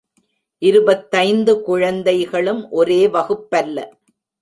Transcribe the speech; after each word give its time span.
இருபத்தைந்து 0.61 1.61
குழந்தைகளும் 1.61 2.71
ஒரே 2.71 3.07
வகுப்பல்ல. 3.07 3.77